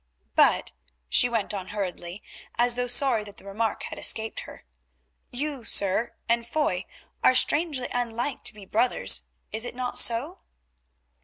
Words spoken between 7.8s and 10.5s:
unlike to be brothers; is it not so?"